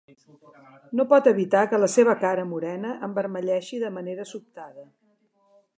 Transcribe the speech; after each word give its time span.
No 0.99 1.03
pot 1.11 1.29
evitar 1.31 1.61
que 1.73 1.81
la 1.83 1.89
seva 1.97 2.15
cara 2.23 2.47
morena 2.55 2.95
envermelleixi 3.09 3.83
de 3.85 3.95
manera 3.99 4.27
sobtada. 4.35 4.91